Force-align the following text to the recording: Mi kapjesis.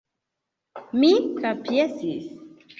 Mi 1.03 1.11
kapjesis. 1.45 2.29